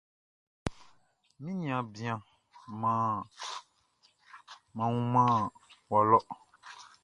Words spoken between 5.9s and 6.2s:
lɔ.